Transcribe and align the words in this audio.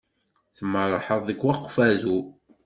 Tmerrḥeḍ 0.57 1.21
deg 1.25 1.39
Ukfadu? 1.49 2.19